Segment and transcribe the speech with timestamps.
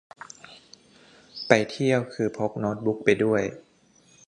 [1.47, 3.41] ไปเที่ยวคือพกโน๊ตบุ๊กไปด้วย